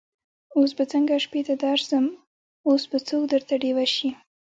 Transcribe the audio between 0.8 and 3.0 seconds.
څنګه شپې ته درسم اوس به